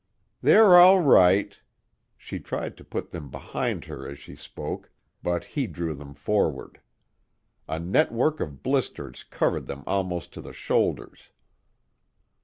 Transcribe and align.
"They're 0.41 0.77
all 0.79 0.99
right" 0.99 1.59
She 2.17 2.39
tried 2.39 2.75
to 2.77 2.83
put 2.83 3.11
them 3.11 3.29
behind 3.29 3.85
her 3.85 4.09
as 4.09 4.17
she 4.17 4.35
spoke, 4.35 4.89
but 5.21 5.43
he 5.45 5.67
drew 5.67 5.93
them 5.93 6.15
forward. 6.15 6.81
A 7.67 7.77
network 7.77 8.39
of 8.39 8.63
blisters 8.63 9.23
covered 9.23 9.67
them 9.67 9.83
almost 9.85 10.33
to 10.33 10.41
the 10.41 10.53
shoulders. 10.53 11.29